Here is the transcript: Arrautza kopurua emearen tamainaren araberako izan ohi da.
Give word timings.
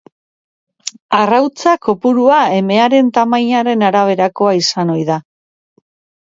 Arrautza 1.17 1.73
kopurua 1.87 2.39
emearen 2.61 3.11
tamainaren 3.19 3.85
araberako 3.91 4.49
izan 4.63 4.95
ohi 4.97 5.07
da. 5.13 5.21